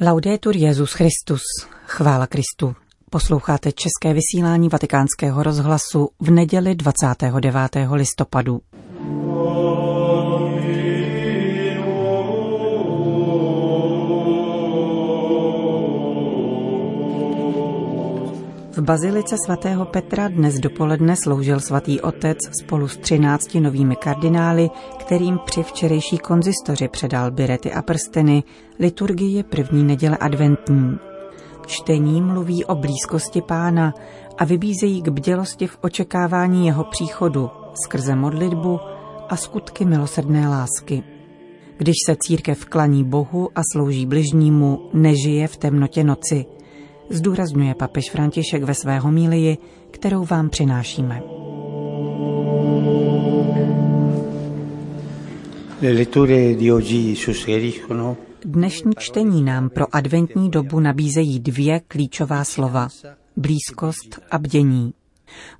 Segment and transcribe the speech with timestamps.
[0.00, 1.42] Laudetur Jezus Christus,
[1.86, 2.74] chvála Kristu.
[3.10, 7.52] Posloucháte české vysílání Vatikánského rozhlasu v neděli 29.
[7.92, 8.60] listopadu.
[18.88, 25.62] Bazilice svatého Petra dnes dopoledne sloužil svatý otec spolu s třinácti novými kardinály, kterým při
[25.62, 28.42] včerejší konzistoři předal birety a prsteny
[28.78, 30.98] liturgii první neděle adventní.
[31.66, 33.94] Čtení mluví o blízkosti pána
[34.38, 37.50] a vybízejí k bdělosti v očekávání jeho příchodu
[37.84, 38.80] skrze modlitbu
[39.28, 41.02] a skutky milosrdné lásky.
[41.76, 46.46] Když se církev klaní Bohu a slouží bližnímu, nežije v temnotě noci–
[47.10, 49.58] zdůrazňuje papež František ve své homílii,
[49.90, 51.22] kterou vám přinášíme.
[58.44, 62.88] Dnešní čtení nám pro adventní dobu nabízejí dvě klíčová slova.
[63.36, 64.94] Blízkost a bdění.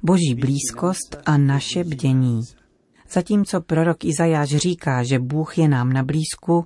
[0.03, 2.41] Boží blízkost a naše bdění.
[3.11, 6.65] Zatímco prorok Izajáš říká, že Bůh je nám na blízku,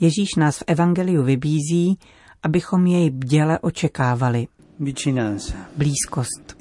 [0.00, 1.98] Ježíš nás v Evangeliu vybízí,
[2.42, 4.46] abychom jej bděle očekávali.
[5.76, 6.56] Blízkost.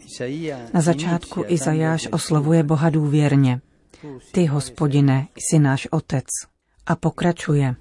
[0.74, 3.62] Na začátku Izajáš oslovuje Boha důvěrně.
[4.32, 6.26] Ty, hospodine, jsi náš otec.
[6.86, 7.76] A pokračuje.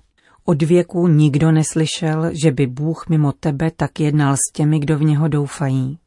[0.44, 5.02] Od věků nikdo neslyšel, že by Bůh mimo tebe tak jednal s těmi, kdo v
[5.02, 5.98] něho doufají.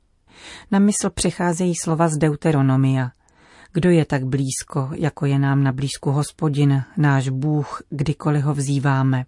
[0.72, 3.12] Na mysl přicházejí slova z Deuteronomia.
[3.74, 9.26] Kdo je tak blízko, jako je nám na blízku hospodin, náš Bůh, kdykoliv ho vzýváme.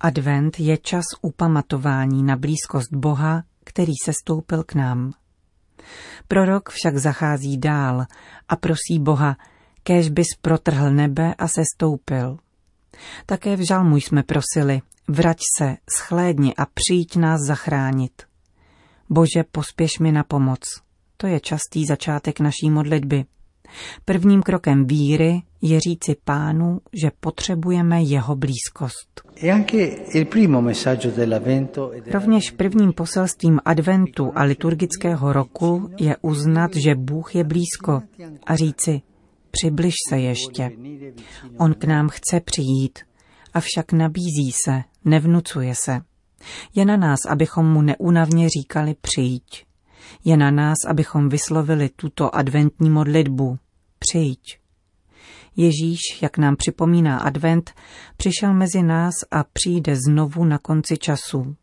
[0.00, 5.12] Advent je čas upamatování na blízkost Boha, který se stoupil k nám.
[6.28, 8.06] Prorok však zachází dál
[8.48, 9.36] a prosí Boha,
[9.82, 12.38] kéž bys protrhl nebe a se stoupil.
[13.26, 18.22] Také v žalmu jsme prosili, vrať se, schlédni a přijď nás zachránit.
[19.10, 20.60] Bože, pospěš mi na pomoc.
[21.16, 23.24] To je častý začátek naší modlitby.
[24.04, 29.22] Prvním krokem víry je říci pánu, že potřebujeme jeho blízkost.
[29.42, 29.64] E
[32.12, 38.02] Rovněž prvním poselstvím adventu a liturgického roku je uznat, že Bůh je blízko
[38.46, 39.02] a říci,
[39.50, 40.70] přibliž se ještě.
[41.58, 42.98] On k nám chce přijít,
[43.54, 46.00] avšak nabízí se, nevnucuje se.
[46.74, 49.67] Je na nás, abychom mu neúnavně říkali přijď.
[50.24, 53.58] Je na nás, abychom vyslovili tuto adventní modlitbu.
[53.98, 54.40] Přijď.
[55.56, 57.72] Ježíš, jak nám připomíná advent,
[58.16, 61.56] přišel mezi nás a přijde znovu na konci času.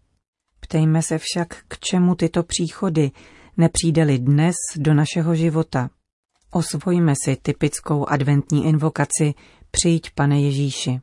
[0.60, 3.12] Ptejme se však, k čemu tyto příchody,
[3.58, 5.90] nepřijde-li dnes do našeho života.
[6.52, 9.34] Osvojme si typickou adventní invokaci
[9.72, 11.02] Přijď, pane Ježíši.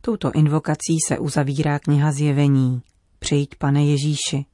[0.00, 2.82] Touto invokací se uzavírá kniha zjevení.
[3.18, 4.46] Přijď, pane Ježíši.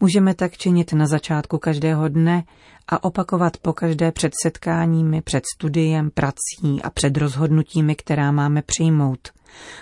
[0.00, 2.44] Můžeme tak činit na začátku každého dne
[2.88, 9.28] a opakovat po každé před setkáními, před studiem, prací a před rozhodnutími, která máme přijmout,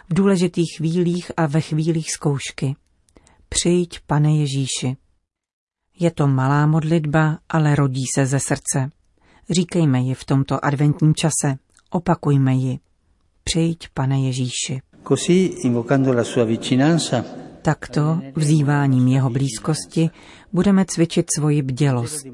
[0.08, 2.76] v důležitých chvílích a ve chvílích zkoušky.
[3.48, 4.96] Přijď, pane Ježíši.
[6.00, 8.90] Je to malá modlitba, ale rodí se ze srdce.
[9.50, 11.58] Říkejme ji v tomto adventním čase,
[11.90, 12.78] opakujme ji.
[13.44, 14.80] Přijď, pane Ježíši.
[15.08, 17.24] Così, invocando la sua vicinanza,
[17.62, 20.10] Takto, vzýváním jeho blízkosti,
[20.52, 22.26] budeme cvičit svoji bdělost.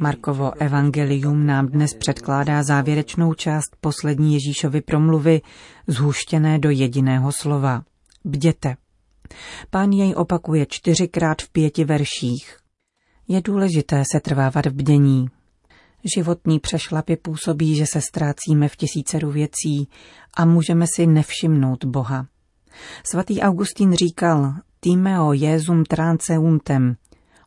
[0.00, 5.40] Markovo evangelium nám dnes předkládá závěrečnou část poslední Ježíšovy promluvy,
[5.86, 7.82] zhuštěné do jediného slova.
[8.24, 8.76] Bděte.
[9.70, 12.56] Pán jej opakuje čtyřikrát v pěti verších.
[13.28, 15.28] Je důležité se trvávat v bdění.
[16.16, 19.88] Životní přešlapy působí, že se ztrácíme v tisíceru věcí
[20.36, 22.26] a můžeme si nevšimnout Boha.
[23.04, 25.84] Svatý Augustín říkal, Timeo Jezum
[26.38, 26.96] untem,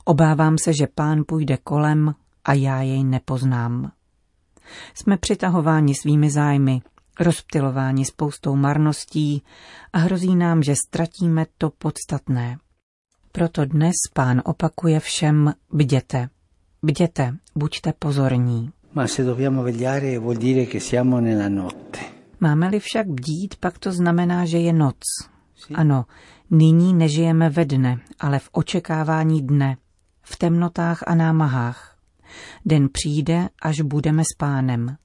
[0.06, 2.14] obávám se, že pán půjde kolem
[2.46, 3.92] a já jej nepoznám.
[4.94, 6.82] Jsme přitahováni svými zájmy,
[7.20, 9.44] rozptilováni spoustou marností
[9.94, 12.58] a hrozí nám, že ztratíme to podstatné.
[13.32, 16.30] Proto dnes pán opakuje všem bděte.
[16.82, 18.72] Bděte, buďte pozorní.
[22.40, 25.00] Máme-li však bdít, pak to znamená, že je noc.
[25.76, 26.06] Ano,
[26.50, 29.78] nyní nežijeme ve dne, ale v očekávání dne,
[30.22, 31.98] v temnotách a námahách.
[32.66, 34.98] Den přijde, až budeme s pánem.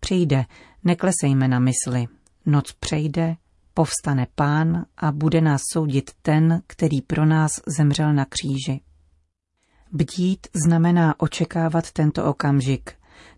[0.00, 0.44] Přijde,
[0.84, 2.06] neklesejme na mysli.
[2.46, 3.36] Noc přejde,
[3.74, 8.80] povstane pán a bude nás soudit ten, který pro nás zemřel na kříži.
[9.92, 12.92] Bdít znamená očekávat tento okamžik,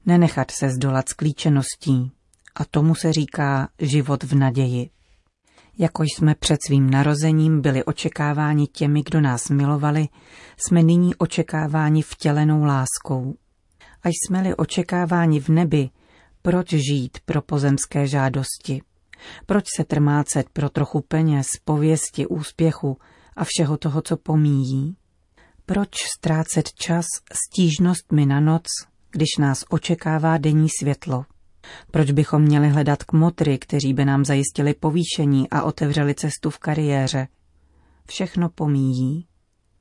[0.06, 2.12] nenechat se zdolat sklíčeností.
[2.60, 4.90] A tomu se říká život v naději.
[5.78, 10.08] Jako jsme před svým narozením byli očekáváni těmi, kdo nás milovali,
[10.56, 13.34] jsme nyní očekáváni vtělenou láskou.
[14.02, 15.90] A jsme-li očekáváni v nebi,
[16.42, 18.82] proč žít pro pozemské žádosti?
[19.46, 22.98] Proč se trmácet pro trochu peněz, pověsti, úspěchu
[23.36, 24.96] a všeho toho, co pomíjí?
[25.66, 28.64] Proč ztrácet čas stížnostmi na noc,
[29.10, 31.24] když nás očekává denní světlo?
[31.90, 37.28] Proč bychom měli hledat kmotry, kteří by nám zajistili povýšení a otevřeli cestu v kariéře?
[38.08, 39.26] Všechno pomíjí.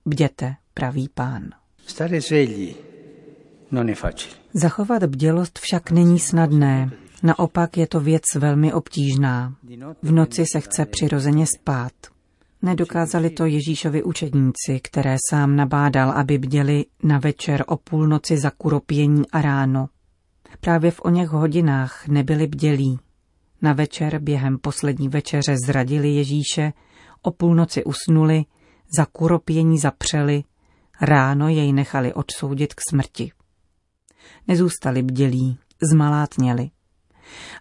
[0.05, 1.49] Bděte, pravý pán.
[1.87, 2.75] Stare svegli
[3.71, 4.33] non è facile.
[4.53, 6.91] Zachovat bdělost však není snadné.
[7.23, 9.55] Naopak je to věc velmi obtížná.
[10.01, 11.91] V noci se chce přirozeně spát.
[12.61, 19.23] Nedokázali to Ježíšovi učedníci, které sám nabádal, aby bděli na večer o půlnoci za kuropění
[19.31, 19.89] a ráno.
[20.59, 22.99] Právě v oněch hodinách nebyli bdělí.
[23.61, 26.73] Na večer během poslední večeře zradili Ježíše,
[27.21, 28.45] o půlnoci usnuli,
[28.97, 30.43] za kuropění zapřeli,
[31.01, 33.31] ráno jej nechali odsoudit k smrti.
[34.47, 35.57] Nezůstali bdělí,
[35.91, 36.69] zmalátněli.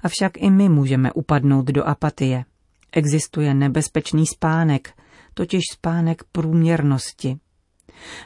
[0.02, 2.44] Avšak i my můžeme upadnout do apatie.
[2.92, 4.92] Existuje nebezpečný spánek,
[5.34, 7.38] totiž spánek průměrnosti.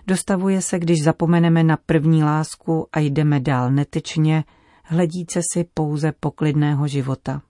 [0.06, 4.44] Dostavuje se, když zapomeneme na první lásku a jdeme dál netečně,
[4.84, 7.42] hledíce si pouze poklidného života.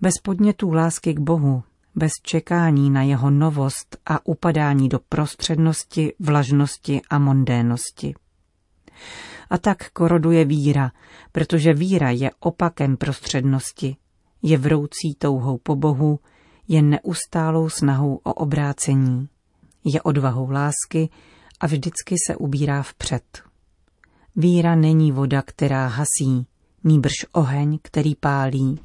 [0.00, 1.62] Bez podnětů lásky k Bohu,
[1.94, 8.14] bez čekání na jeho novost a upadání do prostřednosti, vlažnosti a mondénosti.
[9.50, 10.92] A tak koroduje víra,
[11.32, 13.96] protože víra je opakem prostřednosti,
[14.42, 16.20] je vroucí touhou po Bohu,
[16.68, 19.28] je neustálou snahou o obrácení,
[19.84, 21.08] je odvahou lásky
[21.60, 23.42] a vždycky se ubírá vpřed.
[24.36, 26.46] Víra není voda, která hasí,
[26.84, 28.80] nýbrž oheň, který pálí.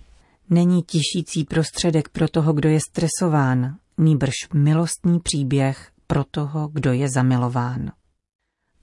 [0.50, 7.10] Není tišící prostředek pro toho, kdo je stresován, nýbrž milostný příběh pro toho, kdo je
[7.10, 7.92] zamilován.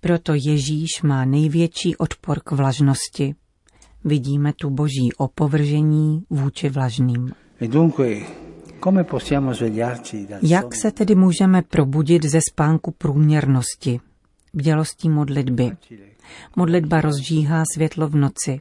[0.01, 3.35] Proto Ježíš má největší odpor k vlažnosti.
[4.05, 7.33] Vidíme tu boží opovržení vůči vlažným.
[7.61, 7.69] E
[10.43, 14.01] Jak se tedy můžeme probudit ze spánku průměrnosti,
[14.55, 15.71] bdělostí modlitby?
[16.57, 18.61] Modlitba rozžíhá světlo v noci.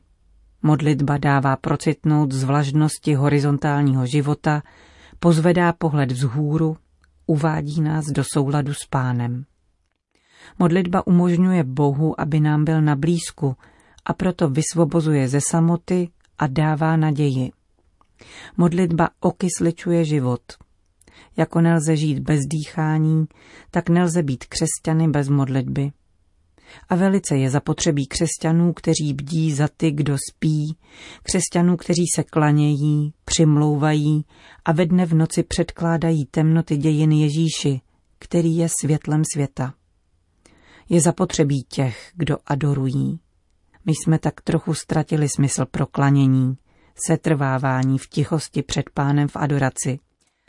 [0.64, 4.62] Modlitba dává procitnout z vlažnosti horizontálního života,
[5.20, 6.78] pozvedá pohled vzhůru,
[7.28, 9.46] uvádí nás do souladu s pánem.
[10.60, 13.56] Modlitba umožňuje Bohu, aby nám byl na blízku
[14.06, 17.52] a proto vysvobozuje ze samoty a dává naději.
[18.58, 20.42] Modlitba okysličuje život.
[21.38, 23.26] Jako nelze žít bez dýchání,
[23.72, 25.92] tak nelze být křesťany bez modlitby.
[26.90, 30.78] A velice je zapotřebí křesťanů, kteří bdí za ty, kdo spí,
[31.24, 34.26] křesťanů, kteří se klanějí, přimlouvají
[34.66, 37.82] a ve dne v noci předkládají temnoty dějin Ježíši,
[38.20, 39.74] který je světlem světa.
[40.90, 43.20] Je zapotřebí těch, kdo adorují.
[43.86, 46.58] My jsme tak trochu ztratili smysl pro klanění,
[47.08, 50.00] setrvávání v tichosti před pánem v adoraci.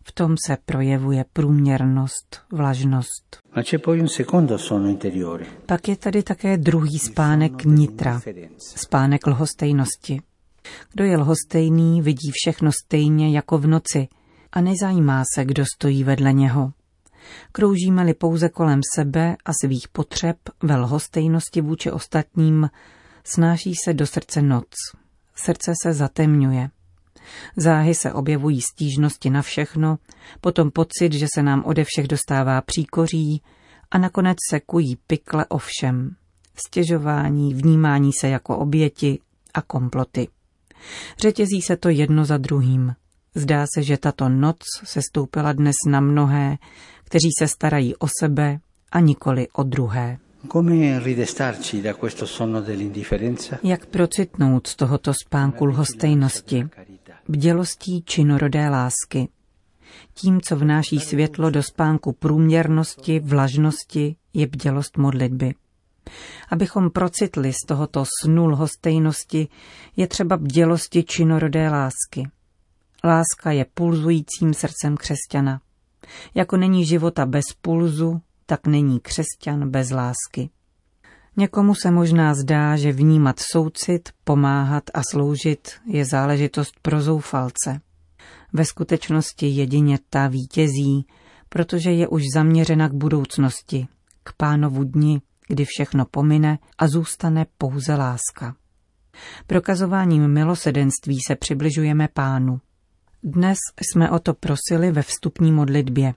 [0.05, 3.39] V tom se projevuje průměrnost, vlažnost.
[5.67, 8.21] Pak je tady také druhý spánek nitra,
[8.77, 10.21] spánek lhostejnosti.
[10.93, 14.09] Kdo je lhostejný, vidí všechno stejně jako v noci
[14.53, 16.73] a nezajímá se, kdo stojí vedle něho.
[17.53, 22.71] Kroužíme-li pouze kolem sebe a svých potřeb ve lhostejnosti vůči ostatním,
[23.25, 24.75] snáší se do srdce noc.
[25.45, 26.71] Srdce se zatemňuje.
[27.57, 29.99] Záhy se objevují stížnosti na všechno,
[30.41, 33.43] potom pocit, že se nám ode všech dostává příkoří
[33.91, 36.17] a nakonec se kují pikle o všem.
[36.55, 39.19] Stěžování, vnímání se jako oběti
[39.55, 40.29] a komploty.
[41.19, 42.95] Řetězí se to jedno za druhým.
[43.35, 46.59] Zdá se, že tato noc se stoupila dnes na mnohé,
[47.05, 48.61] kteří se starají o sebe
[48.93, 50.19] a nikoli o druhé.
[53.63, 56.69] Jak procitnout z tohoto spánku lhostejnosti,
[57.29, 59.29] bdělostí činorodé lásky?
[60.15, 65.55] Tím, co vnáší světlo do spánku průměrnosti, vlažnosti, je bdělost modlitby.
[66.49, 69.49] Abychom procitli z tohoto snu lhostejnosti,
[69.97, 72.31] je třeba bdělosti činorodé lásky.
[73.05, 75.61] Láska je pulzujícím srdcem křesťana.
[76.35, 80.51] Jako není života bez pulzu, tak není křesťan bez lásky.
[81.37, 87.81] Někomu se možná zdá, že vnímat soucit, pomáhat a sloužit je záležitost pro zoufalce.
[88.53, 91.07] Ve skutečnosti jedině ta vítězí,
[91.49, 93.89] protože je už zaměřena k budoucnosti,
[94.23, 98.57] k pánovu dni, kdy všechno pomine a zůstane pouze láska.
[99.47, 102.61] Prokazováním milosedenství se přibližujeme pánu.
[103.23, 106.15] Dnes jsme o to prosili ve vstupní modlitbě.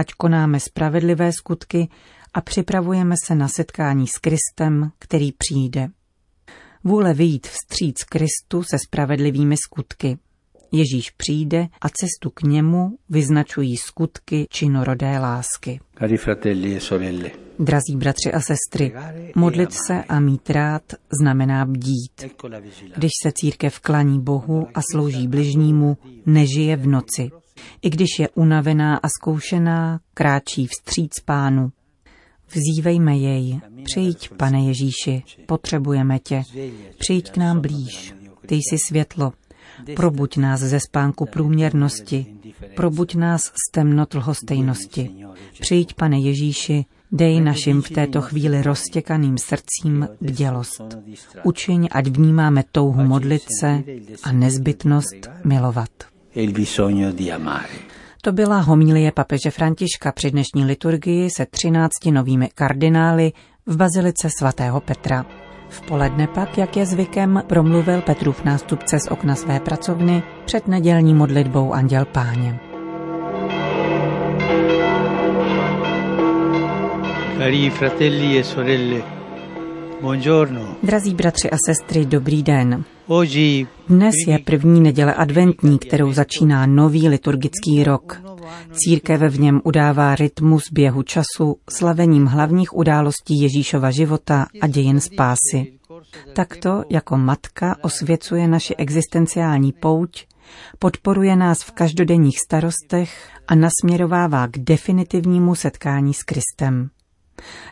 [0.00, 1.88] Ať konáme spravedlivé skutky
[2.34, 5.88] a připravujeme se na setkání s Kristem, který přijde.
[6.84, 10.18] Vůle vyjít vstříc Kristu se spravedlivými skutky.
[10.72, 15.80] Ježíš přijde a cestu k němu vyznačují skutky činorodé lásky.
[15.98, 18.92] Cari fratelli e sorelle, Drazí bratři a sestry,
[19.34, 20.82] modlit se a mít rád
[21.20, 22.24] znamená bdít.
[22.96, 25.96] Když se církev klaní Bohu a slouží bližnímu,
[26.26, 27.30] nežije v noci.
[27.82, 31.72] I když je unavená a zkoušená, kráčí vstříc pánu.
[32.48, 36.42] Vzívejme jej, přijď, pane Ježíši, potřebujeme tě,
[36.98, 38.14] přijď k nám blíž,
[38.46, 39.32] ty jsi světlo,
[39.96, 42.26] probuď nás ze spánku průměrnosti,
[42.76, 45.10] probuď nás z temnot lhostejnosti.
[45.60, 50.98] Přijď, pane Ježíši, dej našim v této chvíli roztěkaným srdcím bdělost.
[51.42, 53.82] Učiň, ať vnímáme touhu modlit se
[54.22, 55.90] a nezbytnost milovat.
[58.22, 63.32] To byla homilie papeže Františka při dnešní liturgii se třinácti novými kardinály
[63.66, 65.49] v bazilice svatého Petra.
[65.70, 71.14] V poledne pak, jak je zvykem, promluvil Petrův nástupce z okna své pracovny před nedělní
[71.14, 72.60] modlitbou Anděl Páně.
[77.38, 79.02] Cari fratelli e sorelle,
[80.00, 80.76] buongiorno.
[80.82, 82.84] Drazí bratři a sestry, dobrý den.
[83.88, 88.22] Dnes je první neděle adventní, kterou začíná nový liturgický rok.
[88.72, 95.72] Církev v něm udává rytmus běhu času slavením hlavních událostí Ježíšova života a dějin spásy.
[96.32, 100.26] Takto jako matka osvěcuje naši existenciální pouť,
[100.78, 106.90] podporuje nás v každodenních starostech a nasměrovává k definitivnímu setkání s Kristem.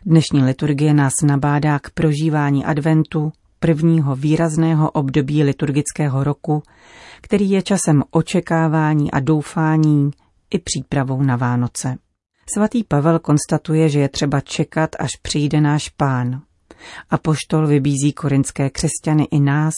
[0.06, 6.62] Dnešní liturgie nás nabádá k prožívání adventu, prvního výrazného období liturgického roku,
[7.20, 10.10] který je časem očekávání a doufání
[10.50, 11.96] i přípravou na Vánoce.
[12.54, 16.42] Svatý Pavel konstatuje, že je třeba čekat, až přijde náš pán.
[17.10, 19.74] A poštol vybízí korinské křesťany i nás,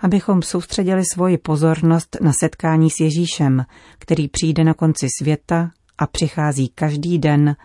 [0.00, 3.64] abychom soustředili svoji pozornost na setkání s Ježíšem,
[3.98, 7.56] který přijde na konci světa a přichází každý den,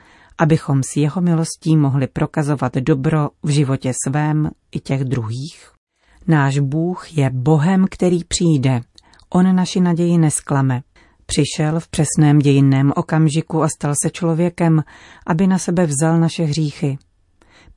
[0.43, 5.71] abychom s jeho milostí mohli prokazovat dobro v životě svém i těch druhých.
[6.27, 8.81] Náš Bůh je Bohem, který přijde.
[9.29, 10.81] On naši naději nesklame.
[11.25, 14.83] Přišel v přesném dějinném okamžiku a stal se člověkem,
[15.27, 16.97] aby na sebe vzal naše hříchy.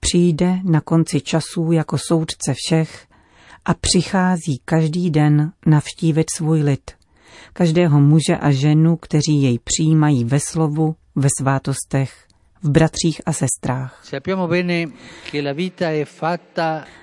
[0.00, 3.06] Přijde na konci časů jako soudce všech
[3.64, 6.90] a přichází každý den navštívit svůj lid.
[7.52, 12.25] Každého muže a ženu, kteří jej přijímají ve slovu, ve svátostech,
[12.62, 14.02] v bratřích a sestrách.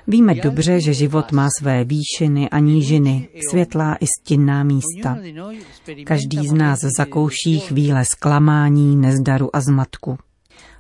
[0.08, 5.18] Víme dobře, že život má své výšiny a nížiny, světlá i stinná místa.
[6.04, 10.18] Každý z nás zakouší chvíle zklamání, nezdaru a zmatku.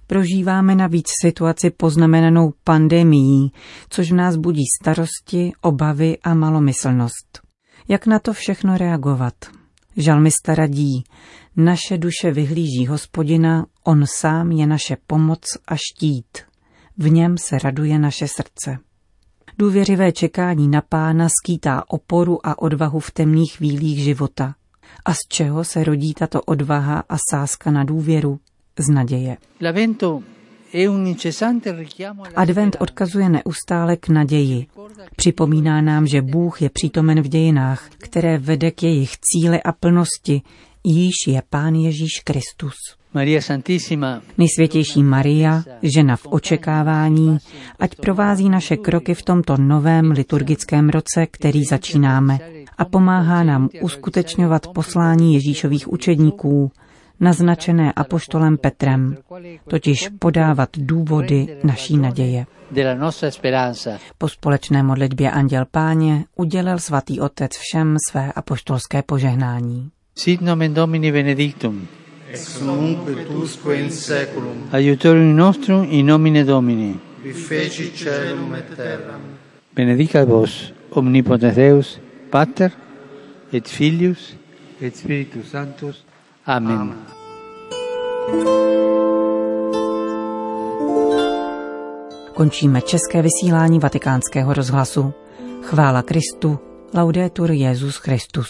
[0.08, 3.52] Prožíváme navíc situaci poznamenanou pandemií,
[3.90, 7.40] což v nás budí starosti, obavy a malomyslnost.
[7.88, 9.34] Jak na to všechno reagovat?
[9.98, 11.04] Žalmista radí,
[11.56, 16.38] naše duše vyhlíží hospodina, on sám je naše pomoc a štít.
[16.98, 18.78] V něm se raduje naše srdce.
[19.58, 24.56] Důvěřivé čekání na pána skýtá oporu a odvahu v temných chvílích života.
[25.06, 28.40] A z čeho se rodí tato odvaha a sázka na důvěru?
[28.80, 29.38] Z naděje.
[32.36, 34.68] Advent odkazuje neustále k naději.
[35.16, 40.42] Připomíná nám, že Bůh je přítomen v dějinách, které vede k jejich cíli a plnosti,
[40.84, 42.76] již je Pán Ježíš Kristus.
[43.14, 47.38] Maria Santissima Nejsvětější Maria, žena v očekávání,
[47.80, 52.40] ať provází naše kroky v tomto novém liturgickém roce, který začínáme,
[52.78, 56.72] a pomáhá nám uskutečňovat poslání Ježíšových učedníků,
[57.20, 59.18] naznačené apoštolem Petrem,
[59.68, 62.46] totiž podávat důvody naší naděje.
[64.18, 69.92] Po společné modlitbě Anděl Páně udělil svatý otec všem své apoštolské požehnání.
[70.16, 71.88] Sit nomen Domini benedictum.
[72.32, 77.00] ex nunc et usque in seculum, Aiutorium nostrum in nomine Domini.
[77.22, 79.22] qui feci celum et terram.
[79.76, 82.72] Benedicat vos omnipotens Deus, Pater
[83.52, 84.36] et Filius
[84.82, 86.04] et Spiritus Sanctus.
[86.46, 86.78] Amen.
[86.78, 86.98] Amen.
[92.34, 95.14] Končíme české vysílání vatikánského rozhlasu.
[95.62, 96.60] Chvála Kristu,
[96.94, 98.50] laudetur Jezus Christus.